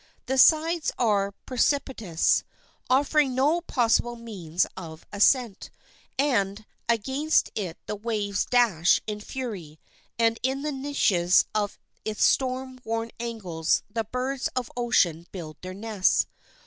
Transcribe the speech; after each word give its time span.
The 0.25 0.39
sides 0.39 0.91
are 0.97 1.31
precipitous, 1.45 2.43
offering 2.89 3.35
no 3.35 3.61
possible 3.61 4.15
means 4.15 4.65
of 4.75 5.05
ascent, 5.13 5.69
and 6.17 6.65
against 6.89 7.51
it 7.53 7.77
the 7.85 7.95
waves 7.95 8.43
dash 8.47 8.99
in 9.05 9.19
fury, 9.21 9.79
and 10.17 10.39
in 10.41 10.63
the 10.63 10.71
niches 10.71 11.45
of 11.53 11.77
its 12.03 12.23
storm 12.23 12.79
worn 12.83 13.11
angles 13.19 13.83
the 13.91 14.03
birds 14.05 14.47
of 14.55 14.71
ocean 14.75 15.27
build 15.31 15.57
their 15.61 15.75
nests. 15.75 16.25